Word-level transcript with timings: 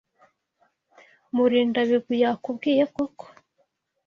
Murindabigwi 1.35 2.15
yakubwiye 2.23 2.83
koko? 2.95 3.25